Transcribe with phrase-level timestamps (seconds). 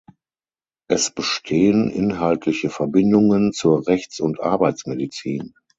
[0.87, 5.53] Es bestehen inhaltliche Verbindungen zur Rechts- und Arbeitsmedizin.